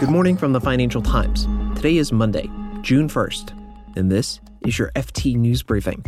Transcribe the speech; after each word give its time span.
Good 0.00 0.08
morning 0.08 0.38
from 0.38 0.54
the 0.54 0.62
Financial 0.62 1.02
Times. 1.02 1.46
Today 1.76 1.98
is 1.98 2.10
Monday, 2.10 2.50
June 2.80 3.06
1st, 3.06 3.96
and 3.96 4.10
this 4.10 4.40
is 4.64 4.78
your 4.78 4.90
FT 4.92 5.36
News 5.36 5.62
Briefing. 5.62 6.02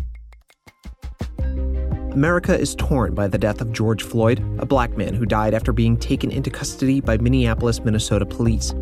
America 2.10 2.58
is 2.58 2.74
torn 2.76 3.14
by 3.14 3.28
the 3.28 3.36
death 3.36 3.60
of 3.60 3.70
George 3.70 4.02
Floyd, 4.02 4.42
a 4.58 4.64
black 4.64 4.96
man 4.96 5.12
who 5.12 5.26
died 5.26 5.52
after 5.52 5.74
being 5.74 5.98
taken 5.98 6.30
into 6.30 6.48
custody 6.48 7.02
by 7.02 7.18
Minneapolis, 7.18 7.80
Minnesota 7.80 8.24
police. 8.24 8.74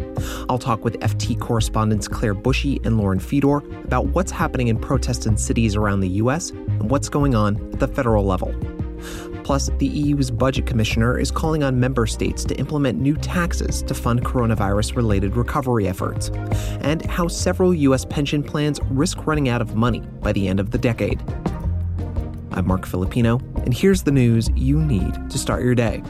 I'll 0.48 0.58
talk 0.58 0.85
with 0.85 0.94
FT 1.01 1.40
correspondents 1.40 2.06
Claire 2.06 2.37
Bushey 2.37 2.79
and 2.87 2.97
Lauren 2.97 3.19
Fedor 3.19 3.56
about 3.83 4.06
what's 4.11 4.31
happening 4.31 4.69
in 4.69 4.79
protests 4.79 5.27
in 5.27 5.37
cities 5.37 5.74
around 5.74 6.01
the 6.01 6.08
U.S. 6.08 6.51
and 6.51 6.88
what's 6.88 7.08
going 7.08 7.35
on 7.35 7.56
at 7.72 7.81
the 7.81 7.88
federal 7.88 8.24
level. 8.24 8.54
Plus, 9.51 9.69
the 9.78 9.88
EU's 9.88 10.30
budget 10.30 10.64
commissioner 10.64 11.19
is 11.19 11.32
calling 11.32 11.64
on 11.64 11.80
member 11.80 12.06
states 12.06 12.44
to 12.44 12.54
implement 12.54 13.00
new 13.00 13.17
taxes 13.17 13.82
to 13.82 13.94
fund 13.94 14.24
coronavirus 14.24 14.94
related 14.94 15.35
recovery 15.35 15.88
efforts, 15.88 16.28
and 16.82 17.04
how 17.06 17.26
several 17.26 17.74
U.S. 17.74 18.04
pension 18.04 18.45
plans 18.45 18.78
risk 18.90 19.26
running 19.26 19.48
out 19.48 19.60
of 19.60 19.74
money 19.74 20.02
by 20.20 20.30
the 20.30 20.46
end 20.46 20.60
of 20.60 20.70
the 20.70 20.78
decade. 20.78 21.20
I'm 22.52 22.64
Marc 22.64 22.86
Filippino, 22.86 23.40
and 23.64 23.74
here's 23.74 24.04
the 24.04 24.12
news 24.12 24.48
you 24.54 24.80
need 24.80 25.28
to 25.28 25.36
start 25.36 25.64
your 25.64 25.74
day. 25.74 26.01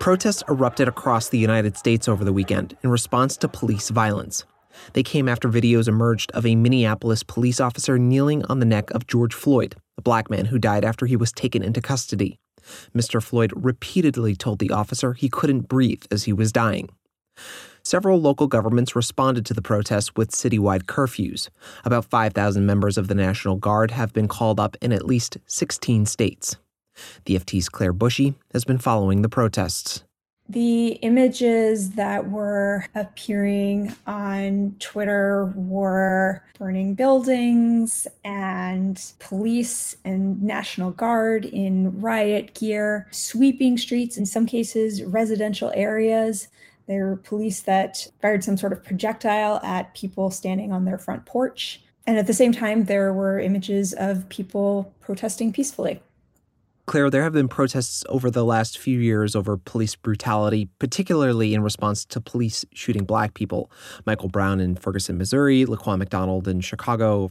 Protests 0.00 0.42
erupted 0.48 0.88
across 0.88 1.28
the 1.28 1.36
United 1.36 1.76
States 1.76 2.08
over 2.08 2.24
the 2.24 2.32
weekend 2.32 2.74
in 2.82 2.88
response 2.88 3.36
to 3.36 3.48
police 3.48 3.90
violence. 3.90 4.46
They 4.94 5.02
came 5.02 5.28
after 5.28 5.46
videos 5.46 5.88
emerged 5.88 6.32
of 6.32 6.46
a 6.46 6.54
Minneapolis 6.54 7.22
police 7.22 7.60
officer 7.60 7.98
kneeling 7.98 8.42
on 8.46 8.60
the 8.60 8.66
neck 8.66 8.90
of 8.92 9.06
George 9.06 9.34
Floyd, 9.34 9.74
a 9.98 10.02
black 10.02 10.30
man 10.30 10.46
who 10.46 10.58
died 10.58 10.86
after 10.86 11.04
he 11.04 11.16
was 11.16 11.32
taken 11.32 11.62
into 11.62 11.82
custody. 11.82 12.38
Mr. 12.96 13.22
Floyd 13.22 13.52
repeatedly 13.54 14.34
told 14.34 14.58
the 14.58 14.70
officer 14.70 15.12
he 15.12 15.28
couldn't 15.28 15.68
breathe 15.68 16.04
as 16.10 16.24
he 16.24 16.32
was 16.32 16.50
dying. 16.50 16.88
Several 17.82 18.18
local 18.18 18.46
governments 18.46 18.96
responded 18.96 19.44
to 19.44 19.54
the 19.54 19.60
protests 19.60 20.14
with 20.16 20.30
citywide 20.30 20.84
curfews. 20.84 21.50
About 21.84 22.06
5,000 22.06 22.64
members 22.64 22.96
of 22.96 23.08
the 23.08 23.14
National 23.14 23.56
Guard 23.56 23.90
have 23.90 24.14
been 24.14 24.28
called 24.28 24.58
up 24.58 24.78
in 24.80 24.94
at 24.94 25.04
least 25.04 25.36
16 25.46 26.06
states. 26.06 26.56
The 27.24 27.38
FT's 27.38 27.68
Claire 27.68 27.94
Bushey 27.94 28.34
has 28.52 28.64
been 28.64 28.78
following 28.78 29.22
the 29.22 29.28
protests. 29.28 30.02
The 30.50 30.94
images 31.02 31.90
that 31.90 32.28
were 32.28 32.84
appearing 32.96 33.94
on 34.04 34.74
Twitter 34.80 35.52
were 35.54 36.42
burning 36.58 36.94
buildings 36.94 38.08
and 38.24 39.00
police 39.20 39.96
and 40.04 40.42
National 40.42 40.90
Guard 40.90 41.44
in 41.44 42.00
riot 42.00 42.54
gear, 42.54 43.06
sweeping 43.12 43.78
streets, 43.78 44.16
in 44.16 44.26
some 44.26 44.44
cases, 44.44 45.04
residential 45.04 45.70
areas. 45.72 46.48
There 46.88 47.06
were 47.06 47.16
police 47.16 47.60
that 47.60 48.08
fired 48.20 48.42
some 48.42 48.56
sort 48.56 48.72
of 48.72 48.82
projectile 48.82 49.60
at 49.62 49.94
people 49.94 50.32
standing 50.32 50.72
on 50.72 50.84
their 50.84 50.98
front 50.98 51.26
porch. 51.26 51.80
And 52.08 52.18
at 52.18 52.26
the 52.26 52.34
same 52.34 52.50
time, 52.50 52.86
there 52.86 53.12
were 53.12 53.38
images 53.38 53.92
of 53.92 54.28
people 54.30 54.92
protesting 55.00 55.52
peacefully. 55.52 56.02
Claire, 56.90 57.08
there 57.08 57.22
have 57.22 57.34
been 57.34 57.46
protests 57.46 58.02
over 58.08 58.32
the 58.32 58.44
last 58.44 58.76
few 58.76 58.98
years 58.98 59.36
over 59.36 59.56
police 59.56 59.94
brutality, 59.94 60.68
particularly 60.80 61.54
in 61.54 61.62
response 61.62 62.04
to 62.04 62.20
police 62.20 62.64
shooting 62.74 63.04
black 63.04 63.32
people. 63.34 63.70
Michael 64.06 64.28
Brown 64.28 64.58
in 64.58 64.74
Ferguson, 64.74 65.16
Missouri, 65.16 65.64
Laquan 65.64 65.98
McDonald 65.98 66.48
in 66.48 66.60
Chicago. 66.60 67.30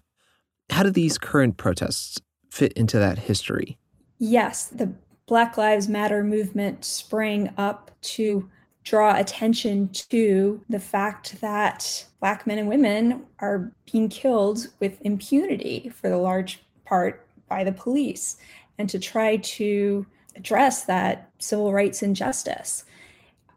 How 0.70 0.84
do 0.84 0.92
these 0.92 1.18
current 1.18 1.58
protests 1.58 2.20
fit 2.50 2.72
into 2.78 3.00
that 3.00 3.20
history? 3.20 3.78
Yes, 4.18 4.68
the 4.68 4.94
Black 5.26 5.58
Lives 5.58 5.90
Matter 5.90 6.24
movement 6.24 6.86
sprang 6.86 7.50
up 7.58 7.92
to 8.02 8.50
draw 8.86 9.20
attention 9.20 9.90
to 9.90 10.62
the 10.70 10.80
fact 10.80 11.42
that 11.42 12.06
Black 12.22 12.48
men 12.48 12.60
and 12.60 12.70
women 12.70 13.24
are 13.40 13.74
being 13.92 14.08
killed 14.08 14.70
with 14.80 15.02
impunity 15.02 15.92
for 15.94 16.08
the 16.08 16.16
large 16.16 16.62
part 16.86 17.28
by 17.50 17.66
the 17.66 17.74
police 17.74 18.38
and 18.80 18.90
to 18.90 18.98
try 18.98 19.38
to 19.38 20.08
address 20.36 20.86
that 20.86 21.30
civil 21.38 21.72
rights 21.72 22.02
injustice. 22.02 22.86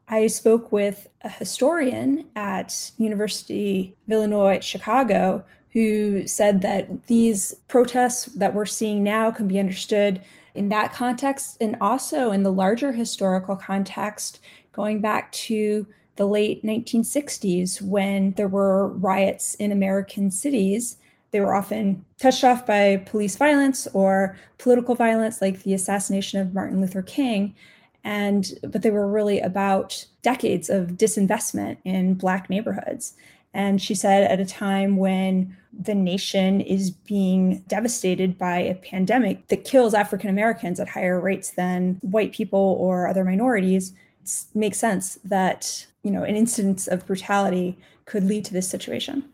I 0.09 0.27
spoke 0.27 0.73
with 0.73 1.09
a 1.23 1.31
historian 1.31 2.27
at 2.37 2.91
University 2.99 3.97
of 4.07 4.13
Illinois 4.13 4.57
at 4.57 4.65
Chicago 4.65 5.45
who 5.73 6.27
said 6.27 6.61
that 6.61 7.07
these 7.07 7.55
protests 7.69 8.27
that 8.27 8.53
we're 8.53 8.67
seeing 8.67 9.03
now 9.03 9.31
can 9.31 9.49
be 9.49 9.59
understood 9.59 10.21
in 10.55 10.69
that 10.69 10.93
context 10.93 11.57
and 11.63 11.77
also 11.81 12.31
in 12.31 12.43
the 12.43 12.53
larger 12.53 12.93
historical 12.93 13.57
context 13.57 14.41
going 14.73 15.01
back 15.01 15.33
to 15.33 15.87
the 16.17 16.27
late 16.27 16.63
1960s 16.63 17.81
when 17.81 18.33
there 18.33 18.49
were 18.49 18.89
riots 18.89 19.55
in 19.55 19.73
American 19.73 20.31
cities 20.31 20.99
they 21.33 21.41
were 21.41 21.55
often 21.55 22.05
touched 22.19 22.45
off 22.45 22.67
by 22.67 23.03
police 23.07 23.37
violence 23.37 23.89
or 23.95 24.37
political 24.59 24.95
violence, 24.95 25.41
like 25.41 25.63
the 25.63 25.75
assassination 25.75 26.41
of 26.41 26.55
Martin 26.55 26.81
Luther 26.81 27.03
King. 27.03 27.55
And 28.05 28.53
but 28.63 28.83
they 28.83 28.91
were 28.91 29.09
really 29.09 29.41
about 29.41 30.05
decades 30.23 30.69
of 30.69 30.93
disinvestment 30.93 31.79
in 31.85 32.15
Black 32.15 32.51
neighborhoods. 32.51 33.15
And 33.55 33.81
she 33.81 33.95
said 33.95 34.31
at 34.31 34.41
a 34.41 34.47
time 34.47 34.97
when 34.97 35.57
the 35.73 35.95
nation 35.95 36.61
is 36.61 36.91
being 36.91 37.65
devastated 37.67 38.39
by 38.39 38.59
a 38.59 38.75
pandemic 38.75 39.49
that 39.49 39.65
kills 39.65 39.95
African 39.95 40.29
Americans 40.31 40.81
at 40.81 40.89
higher 40.89 41.21
rates 41.21 41.51
than 41.51 41.99
white 42.03 42.33
people 42.33 42.77
or 42.79 43.07
other 43.07 43.25
minorities, 43.25 43.93
it 44.23 44.45
makes 44.55 44.79
sense 44.79 45.19
that 45.25 45.87
you 46.03 46.11
know 46.11 46.25
an 46.25 46.37
instance 46.37 46.89
of 46.89 47.07
brutality 47.07 47.79
could 48.05 48.25
lead 48.25 48.45
to 48.45 48.53
this 48.53 48.69
situation 48.69 49.32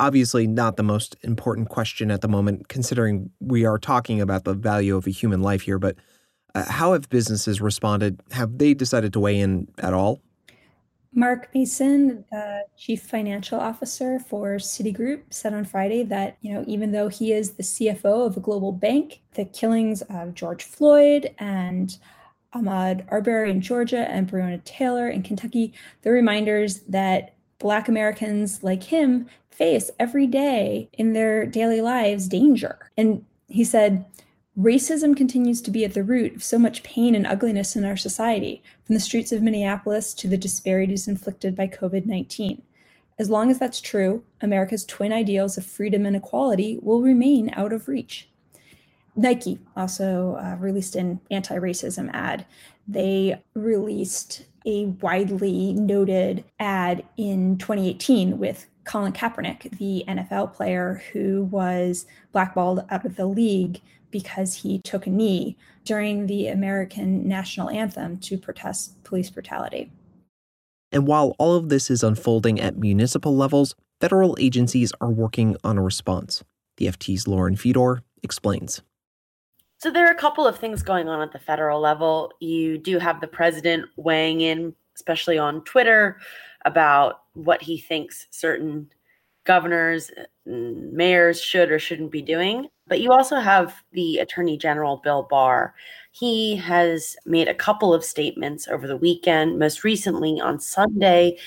obviously 0.00 0.46
not 0.46 0.76
the 0.76 0.82
most 0.82 1.16
important 1.22 1.68
question 1.68 2.10
at 2.10 2.20
the 2.20 2.28
moment, 2.28 2.68
considering 2.68 3.30
we 3.40 3.64
are 3.64 3.78
talking 3.78 4.20
about 4.20 4.44
the 4.44 4.54
value 4.54 4.96
of 4.96 5.06
a 5.06 5.10
human 5.10 5.42
life 5.42 5.62
here. 5.62 5.78
But 5.78 5.96
uh, 6.54 6.64
how 6.70 6.92
have 6.92 7.08
businesses 7.08 7.60
responded? 7.60 8.20
Have 8.32 8.58
they 8.58 8.74
decided 8.74 9.12
to 9.12 9.20
weigh 9.20 9.40
in 9.40 9.68
at 9.78 9.92
all? 9.92 10.20
Mark 11.14 11.48
Mason, 11.54 12.24
the 12.30 12.64
chief 12.76 13.02
financial 13.02 13.58
officer 13.58 14.20
for 14.20 14.56
Citigroup, 14.56 15.22
said 15.30 15.54
on 15.54 15.64
Friday 15.64 16.04
that, 16.04 16.36
you 16.42 16.52
know, 16.52 16.64
even 16.66 16.92
though 16.92 17.08
he 17.08 17.32
is 17.32 17.52
the 17.52 17.62
CFO 17.62 18.26
of 18.26 18.36
a 18.36 18.40
global 18.40 18.72
bank, 18.72 19.20
the 19.34 19.44
killings 19.44 20.02
of 20.02 20.34
George 20.34 20.62
Floyd 20.62 21.34
and 21.38 21.98
Ahmaud 22.54 23.06
Arbery 23.08 23.50
in 23.50 23.60
Georgia 23.60 24.08
and 24.08 24.30
Breonna 24.30 24.62
Taylor 24.64 25.08
in 25.08 25.22
Kentucky, 25.22 25.72
they're 26.02 26.12
reminders 26.12 26.80
that 26.80 27.34
Black 27.58 27.88
Americans 27.88 28.62
like 28.62 28.84
him 28.84 29.28
face 29.50 29.90
every 29.98 30.26
day 30.26 30.88
in 30.92 31.12
their 31.12 31.44
daily 31.46 31.80
lives 31.80 32.28
danger. 32.28 32.90
And 32.96 33.24
he 33.48 33.64
said, 33.64 34.04
Racism 34.58 35.16
continues 35.16 35.62
to 35.62 35.70
be 35.70 35.84
at 35.84 35.94
the 35.94 36.02
root 36.02 36.36
of 36.36 36.42
so 36.42 36.58
much 36.58 36.82
pain 36.82 37.14
and 37.14 37.26
ugliness 37.26 37.76
in 37.76 37.84
our 37.84 37.96
society, 37.96 38.62
from 38.84 38.96
the 38.96 39.00
streets 39.00 39.30
of 39.30 39.40
Minneapolis 39.40 40.12
to 40.14 40.26
the 40.26 40.36
disparities 40.36 41.06
inflicted 41.06 41.54
by 41.54 41.68
COVID 41.68 42.06
19. 42.06 42.62
As 43.20 43.30
long 43.30 43.50
as 43.50 43.58
that's 43.58 43.80
true, 43.80 44.24
America's 44.40 44.84
twin 44.84 45.12
ideals 45.12 45.58
of 45.58 45.66
freedom 45.66 46.06
and 46.06 46.16
equality 46.16 46.78
will 46.82 47.02
remain 47.02 47.50
out 47.54 47.72
of 47.72 47.88
reach. 47.88 48.28
Nike 49.14 49.58
also 49.76 50.38
uh, 50.40 50.56
released 50.60 50.94
an 50.94 51.20
anti 51.30 51.56
racism 51.56 52.10
ad. 52.12 52.46
They 52.86 53.42
released 53.54 54.44
a 54.68 54.84
widely 55.00 55.72
noted 55.72 56.44
ad 56.60 57.02
in 57.16 57.56
2018 57.56 58.38
with 58.38 58.66
Colin 58.84 59.14
Kaepernick, 59.14 59.78
the 59.78 60.04
NFL 60.06 60.52
player 60.52 61.02
who 61.12 61.44
was 61.44 62.06
blackballed 62.32 62.84
out 62.90 63.04
of 63.04 63.16
the 63.16 63.26
league 63.26 63.80
because 64.10 64.54
he 64.54 64.80
took 64.84 65.06
a 65.06 65.10
knee 65.10 65.56
during 65.84 66.26
the 66.26 66.48
American 66.48 67.26
national 67.26 67.70
anthem 67.70 68.18
to 68.18 68.36
protest 68.36 69.02
police 69.04 69.30
brutality. 69.30 69.90
And 70.92 71.06
while 71.06 71.34
all 71.38 71.56
of 71.56 71.70
this 71.70 71.90
is 71.90 72.02
unfolding 72.02 72.60
at 72.60 72.76
municipal 72.76 73.34
levels, 73.34 73.74
federal 74.00 74.36
agencies 74.38 74.92
are 75.00 75.10
working 75.10 75.56
on 75.64 75.78
a 75.78 75.82
response. 75.82 76.44
The 76.76 76.86
FT's 76.86 77.26
Lauren 77.26 77.56
Fedor 77.56 78.02
explains. 78.22 78.82
So 79.78 79.92
there 79.92 80.08
are 80.08 80.12
a 80.12 80.16
couple 80.16 80.44
of 80.44 80.58
things 80.58 80.82
going 80.82 81.08
on 81.08 81.22
at 81.22 81.32
the 81.32 81.38
federal 81.38 81.80
level. 81.80 82.32
You 82.40 82.78
do 82.78 82.98
have 82.98 83.20
the 83.20 83.28
president 83.28 83.86
weighing 83.96 84.40
in, 84.40 84.74
especially 84.96 85.38
on 85.38 85.62
Twitter, 85.62 86.18
about 86.64 87.22
what 87.34 87.62
he 87.62 87.78
thinks 87.78 88.26
certain 88.30 88.90
governors, 89.44 90.10
mm, 90.46 90.92
mayors 90.92 91.40
should 91.40 91.70
or 91.70 91.78
shouldn't 91.78 92.10
be 92.10 92.20
doing. 92.20 92.66
But 92.88 93.00
you 93.00 93.12
also 93.12 93.36
have 93.36 93.82
the 93.92 94.18
Attorney 94.18 94.58
General, 94.58 94.96
Bill 94.96 95.22
Barr. 95.30 95.74
He 96.10 96.56
has 96.56 97.16
made 97.24 97.46
a 97.46 97.54
couple 97.54 97.94
of 97.94 98.04
statements 98.04 98.66
over 98.66 98.88
the 98.88 98.96
weekend. 98.96 99.60
Most 99.60 99.84
recently 99.84 100.40
on 100.40 100.58
Sunday, 100.58 101.38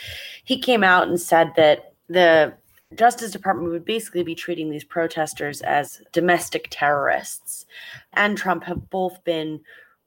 he 0.46 0.58
came 0.58 0.84
out 0.86 1.10
and 1.10 1.20
said 1.20 1.52
that 1.58 1.94
the 2.08 2.54
Justice 2.96 3.32
Department 3.32 3.72
would 3.72 3.86
basically 3.86 4.24
be 4.24 4.36
treating 4.36 4.70
these 4.70 4.84
protesters 4.84 5.62
as 5.62 6.02
domestic 6.12 6.68
terrorists. 6.70 7.66
And 8.14 8.38
Trump 8.38 8.64
have 8.66 8.90
both 8.90 9.24
been 9.24 9.62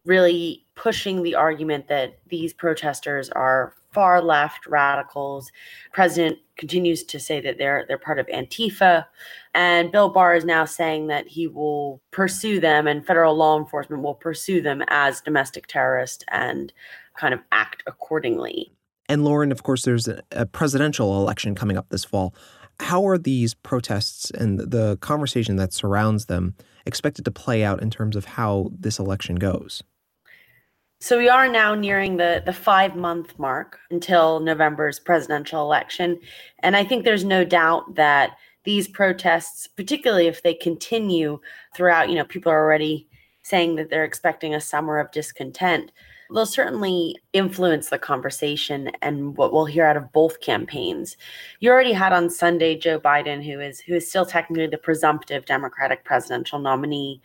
really 0.04 0.66
pushing 0.74 1.22
the 1.22 1.34
argument 1.34 1.88
that 1.88 2.18
these 2.28 2.52
protesters 2.52 3.30
are 3.30 3.74
far 3.92 4.20
left 4.20 4.66
radicals. 4.66 5.50
President 5.92 6.38
continues 6.56 7.02
to 7.04 7.18
say 7.18 7.40
that 7.40 7.58
they're 7.58 7.84
they're 7.88 7.96
part 7.96 8.18
of 8.18 8.26
Antifa, 8.26 9.06
and 9.54 9.90
Bill 9.90 10.10
Barr 10.10 10.34
is 10.34 10.44
now 10.44 10.64
saying 10.64 11.06
that 11.06 11.26
he 11.26 11.46
will 11.46 12.02
pursue 12.10 12.60
them 12.60 12.86
and 12.86 13.06
federal 13.06 13.34
law 13.34 13.58
enforcement 13.58 14.02
will 14.02 14.14
pursue 14.14 14.60
them 14.60 14.82
as 14.88 15.20
domestic 15.20 15.66
terrorists 15.68 16.24
and 16.28 16.72
kind 17.16 17.32
of 17.32 17.40
act 17.52 17.82
accordingly. 17.86 18.72
And 19.08 19.24
Lauren, 19.24 19.52
of 19.52 19.62
course, 19.62 19.82
there's 19.82 20.08
a 20.32 20.46
presidential 20.46 21.16
election 21.20 21.54
coming 21.54 21.76
up 21.76 21.88
this 21.90 22.04
fall. 22.04 22.34
How 22.80 23.06
are 23.06 23.18
these 23.18 23.54
protests 23.54 24.30
and 24.30 24.58
the 24.58 24.98
conversation 25.00 25.56
that 25.56 25.72
surrounds 25.72 26.26
them 26.26 26.54
expected 26.86 27.24
to 27.24 27.30
play 27.30 27.64
out 27.64 27.82
in 27.82 27.90
terms 27.90 28.16
of 28.16 28.24
how 28.24 28.70
this 28.78 28.98
election 28.98 29.36
goes? 29.36 29.82
So 31.00 31.18
we 31.18 31.28
are 31.28 31.48
now 31.48 31.74
nearing 31.74 32.16
the 32.16 32.42
the 32.44 32.52
5 32.52 32.96
month 32.96 33.38
mark 33.38 33.78
until 33.90 34.40
November's 34.40 34.98
presidential 34.98 35.62
election 35.62 36.18
and 36.60 36.76
I 36.76 36.84
think 36.84 37.04
there's 37.04 37.24
no 37.24 37.44
doubt 37.44 37.96
that 37.96 38.36
these 38.64 38.88
protests 38.88 39.66
particularly 39.66 40.26
if 40.26 40.42
they 40.42 40.54
continue 40.54 41.40
throughout, 41.74 42.08
you 42.08 42.14
know, 42.14 42.24
people 42.24 42.50
are 42.50 42.64
already 42.64 43.06
saying 43.42 43.76
that 43.76 43.90
they're 43.90 44.04
expecting 44.04 44.54
a 44.54 44.60
summer 44.60 44.98
of 44.98 45.12
discontent 45.12 45.92
they'll 46.32 46.46
certainly 46.46 47.16
influence 47.32 47.88
the 47.88 47.98
conversation 47.98 48.90
and 49.02 49.36
what 49.36 49.52
we'll 49.52 49.64
hear 49.64 49.84
out 49.84 49.96
of 49.96 50.12
both 50.12 50.40
campaigns. 50.40 51.16
You 51.60 51.70
already 51.70 51.92
had 51.92 52.12
on 52.12 52.30
Sunday 52.30 52.76
Joe 52.76 53.00
Biden, 53.00 53.44
who 53.44 53.60
is 53.60 53.80
who 53.80 53.94
is 53.94 54.08
still 54.08 54.26
technically 54.26 54.66
the 54.66 54.78
presumptive 54.78 55.44
Democratic 55.44 56.04
presidential 56.04 56.58
nominee, 56.58 57.20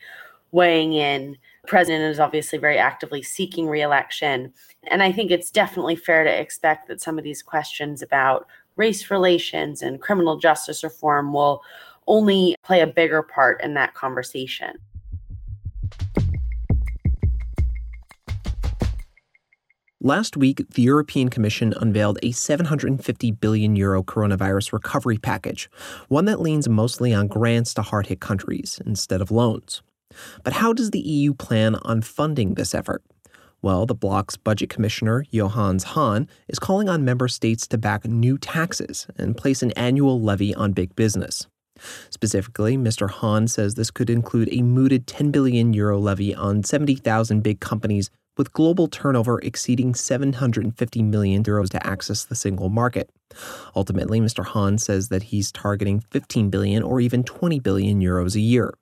weighing 0.52 0.94
in. 0.94 1.38
The 1.64 1.68
president 1.68 2.04
is 2.04 2.20
obviously 2.20 2.60
very 2.60 2.78
actively 2.78 3.22
seeking 3.22 3.68
reelection. 3.68 4.54
And 4.88 5.04
I 5.04 5.12
think 5.12 5.32
it's 5.32 5.52
definitely 5.52 5.96
fair 5.96 6.24
to 6.24 6.40
expect 6.40 6.88
that 6.88 7.02
some 7.02 7.18
of 7.18 7.24
these 7.24 7.42
questions 7.42 8.02
about 8.02 8.48
race 8.76 9.12
relations 9.12 9.82
and 9.82 10.02
criminal 10.02 10.38
justice 10.38 10.84
reform 10.84 11.34
will 11.34 11.62
only 12.08 12.56
play 12.64 12.82
a 12.82 12.88
bigger 12.88 13.22
part 13.22 13.62
in 13.62 13.76
that 13.76 13.94
conversation. 13.94 14.80
Last 20.02 20.38
week, 20.38 20.66
the 20.76 20.82
European 20.82 21.28
Commission 21.28 21.74
unveiled 21.76 22.20
a 22.24 22.32
750 22.32 23.32
billion 23.32 23.76
euro 23.76 24.02
coronavirus 24.02 24.72
recovery 24.72 25.18
package, 25.18 25.70
one 26.08 26.24
that 26.24 26.40
leans 26.40 26.70
mostly 26.70 27.14
on 27.14 27.28
grants 27.28 27.74
to 27.74 27.82
hard 27.82 28.08
hit 28.08 28.22
countries 28.22 28.80
instead 28.86 29.20
of 29.20 29.30
loans. 29.30 29.82
But 30.42 30.54
how 30.54 30.72
does 30.72 30.92
the 30.92 31.02
EU 31.02 31.34
plan 31.34 31.76
on 31.82 32.02
funding 32.02 32.54
this 32.54 32.74
effort? 32.74 33.04
Well, 33.62 33.86
the 33.86 33.94
bloc's 33.94 34.38
budget 34.38 34.70
commissioner, 34.70 35.26
Johannes 35.34 35.84
Hahn, 35.84 36.30
is 36.48 36.60
calling 36.60 36.88
on 36.88 37.04
member 37.04 37.28
states 37.28 37.68
to 37.68 37.78
back 37.78 38.06
new 38.06 38.38
taxes 38.38 39.06
and 39.18 39.36
place 39.36 39.62
an 39.62 39.72
annual 39.72 40.22
levy 40.22 40.56
on 40.56 40.72
big 40.72 40.96
business. 40.96 41.46
Specifically, 42.10 42.78
Mr. 42.78 43.10
Hahn 43.10 43.50
says 43.50 43.76
this 43.76 43.92
could 43.92 44.10
include 44.10 44.48
a 44.54 44.62
mooted 44.62 45.08
10 45.08 45.32
billion 45.32 45.74
euro 45.74 46.00
levy 46.00 46.34
on 46.34 46.64
70,000 46.64 47.42
big 47.42 47.60
companies 47.60 48.10
with 48.40 48.54
global 48.54 48.88
turnover 48.88 49.40
exceeding 49.42 49.94
750 49.94 51.04
million 51.04 51.44
euros 51.44 51.70
to 51.70 51.86
access 51.86 52.24
the 52.24 52.36
single 52.36 52.70
market. 52.70 53.12
Ultimately, 53.76 54.20
Mr. 54.20 54.44
Hahn 54.44 54.80
says 54.80 55.10
that 55.10 55.24
he's 55.24 55.52
targeting 55.52 56.00
15 56.10 56.50
billion 56.50 56.82
or 56.82 57.00
even 57.00 57.24
20 57.24 57.60
billion 57.60 58.02
euros 58.02 58.36
a 58.36 58.40
year. 58.40 58.74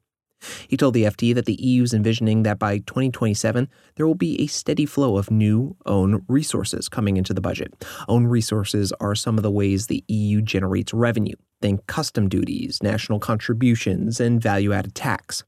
He 0.67 0.77
told 0.77 0.93
the 0.93 1.05
FT 1.05 1.33
that 1.33 1.45
the 1.45 1.55
EU 1.55 1.81
is 1.81 1.95
envisioning 1.95 2.43
that 2.43 2.59
by 2.59 2.77
2027, 2.77 3.67
there 3.95 4.05
will 4.05 4.15
be 4.15 4.39
a 4.39 4.47
steady 4.47 4.85
flow 4.85 5.17
of 5.17 5.31
new 5.31 5.75
own 5.87 6.23
resources 6.27 6.87
coming 6.87 7.17
into 7.17 7.33
the 7.33 7.41
budget. 7.41 7.73
Own 8.07 8.27
resources 8.27 8.93
are 8.99 9.15
some 9.15 9.37
of 9.37 9.43
the 9.43 9.51
ways 9.51 9.87
the 9.87 10.03
EU 10.07 10.41
generates 10.41 10.93
revenue. 10.93 11.35
Think 11.59 11.87
custom 11.87 12.29
duties, 12.29 12.83
national 12.83 13.19
contributions, 13.19 14.19
and 14.19 14.39
value 14.39 14.71
added 14.73 14.93
tax. 14.93 15.43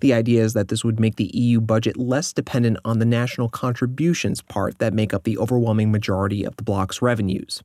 The 0.00 0.12
idea 0.12 0.42
is 0.42 0.54
that 0.54 0.68
this 0.68 0.84
would 0.84 1.00
make 1.00 1.16
the 1.16 1.30
EU 1.34 1.60
budget 1.60 1.96
less 1.96 2.32
dependent 2.32 2.78
on 2.84 2.98
the 2.98 3.04
national 3.04 3.48
contributions 3.48 4.42
part 4.42 4.78
that 4.78 4.94
make 4.94 5.12
up 5.12 5.24
the 5.24 5.38
overwhelming 5.38 5.90
majority 5.90 6.44
of 6.44 6.56
the 6.56 6.62
bloc's 6.62 7.02
revenues. 7.02 7.62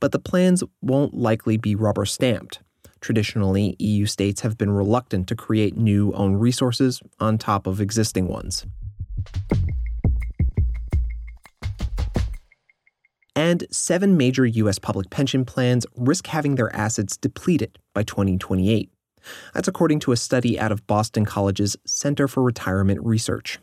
But 0.00 0.12
the 0.12 0.18
plans 0.18 0.62
won't 0.80 1.14
likely 1.14 1.56
be 1.56 1.74
rubber 1.74 2.04
stamped. 2.04 2.60
Traditionally, 3.00 3.74
EU 3.78 4.06
states 4.06 4.42
have 4.42 4.56
been 4.56 4.70
reluctant 4.70 5.26
to 5.28 5.34
create 5.34 5.76
new 5.76 6.12
own 6.12 6.34
resources 6.34 7.00
on 7.18 7.36
top 7.36 7.66
of 7.66 7.80
existing 7.80 8.28
ones. 8.28 8.64
And 13.34 13.64
seven 13.70 14.16
major 14.16 14.46
U.S. 14.46 14.78
public 14.78 15.10
pension 15.10 15.44
plans 15.44 15.86
risk 15.96 16.26
having 16.28 16.54
their 16.54 16.74
assets 16.74 17.16
depleted 17.16 17.78
by 17.94 18.02
2028. 18.04 18.90
That's 19.54 19.68
according 19.68 20.00
to 20.00 20.12
a 20.12 20.16
study 20.16 20.58
out 20.58 20.72
of 20.72 20.86
Boston 20.86 21.24
College's 21.24 21.76
Center 21.84 22.28
for 22.28 22.42
Retirement 22.42 23.00
Research. 23.04 23.58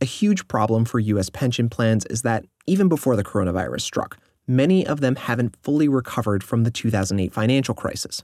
A 0.00 0.04
huge 0.04 0.46
problem 0.48 0.84
for 0.84 1.00
U.S. 1.00 1.30
pension 1.30 1.68
plans 1.68 2.04
is 2.06 2.22
that 2.22 2.44
even 2.66 2.88
before 2.88 3.16
the 3.16 3.24
coronavirus 3.24 3.80
struck, 3.82 4.18
many 4.46 4.86
of 4.86 5.00
them 5.00 5.16
haven't 5.16 5.56
fully 5.62 5.88
recovered 5.88 6.44
from 6.44 6.64
the 6.64 6.70
2008 6.70 7.32
financial 7.32 7.74
crisis. 7.74 8.22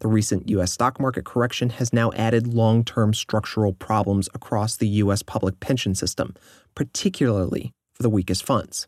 The 0.00 0.08
recent 0.08 0.48
U.S. 0.50 0.72
stock 0.72 0.98
market 0.98 1.24
correction 1.24 1.70
has 1.70 1.92
now 1.92 2.10
added 2.12 2.52
long 2.52 2.84
term 2.84 3.14
structural 3.14 3.72
problems 3.72 4.28
across 4.34 4.76
the 4.76 4.88
U.S. 4.88 5.22
public 5.22 5.60
pension 5.60 5.94
system, 5.94 6.34
particularly 6.74 7.72
for 7.94 8.02
the 8.02 8.10
weakest 8.10 8.44
funds. 8.44 8.86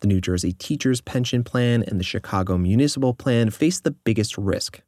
The 0.00 0.06
New 0.06 0.20
Jersey 0.20 0.52
Teachers 0.52 1.00
Pension 1.00 1.42
Plan 1.42 1.82
and 1.82 1.98
the 1.98 2.04
Chicago 2.04 2.56
Municipal 2.56 3.14
Plan 3.14 3.50
face 3.50 3.80
the 3.80 3.90
biggest 3.90 4.38
risk 4.38 4.80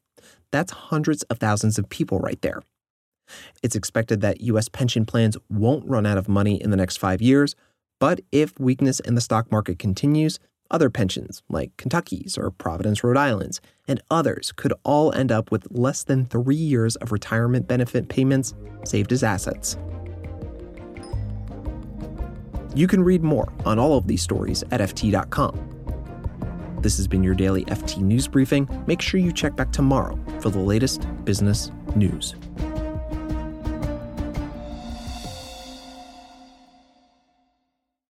that's 0.50 0.72
hundreds 0.72 1.22
of 1.24 1.38
thousands 1.38 1.78
of 1.78 1.88
people 1.88 2.18
right 2.18 2.40
there. 2.42 2.62
It's 3.62 3.76
expected 3.76 4.20
that 4.22 4.40
U.S. 4.42 4.68
pension 4.68 5.04
plans 5.04 5.36
won't 5.50 5.88
run 5.88 6.06
out 6.06 6.18
of 6.18 6.28
money 6.28 6.60
in 6.62 6.70
the 6.70 6.76
next 6.76 6.96
five 6.96 7.20
years, 7.20 7.54
but 8.00 8.20
if 8.32 8.58
weakness 8.58 9.00
in 9.00 9.14
the 9.14 9.20
stock 9.20 9.50
market 9.50 9.78
continues, 9.78 10.38
other 10.70 10.90
pensions, 10.90 11.42
like 11.48 11.76
Kentucky's 11.76 12.36
or 12.36 12.50
Providence, 12.50 13.02
Rhode 13.02 13.16
Island's, 13.16 13.60
and 13.86 14.00
others, 14.10 14.52
could 14.52 14.72
all 14.84 15.12
end 15.12 15.32
up 15.32 15.50
with 15.50 15.66
less 15.70 16.04
than 16.04 16.26
three 16.26 16.56
years 16.56 16.96
of 16.96 17.12
retirement 17.12 17.66
benefit 17.66 18.08
payments 18.08 18.54
saved 18.84 19.12
as 19.12 19.22
assets. 19.22 19.78
You 22.74 22.86
can 22.86 23.02
read 23.02 23.22
more 23.22 23.50
on 23.64 23.78
all 23.78 23.96
of 23.96 24.06
these 24.06 24.22
stories 24.22 24.62
at 24.70 24.80
FT.com. 24.80 25.77
This 26.80 26.96
has 26.98 27.08
been 27.08 27.24
your 27.24 27.34
daily 27.34 27.64
FT 27.64 27.98
News 27.98 28.28
Briefing. 28.28 28.68
Make 28.86 29.02
sure 29.02 29.18
you 29.18 29.32
check 29.32 29.56
back 29.56 29.72
tomorrow 29.72 30.16
for 30.38 30.48
the 30.48 30.60
latest 30.60 31.08
business 31.24 31.72
news. 31.96 32.36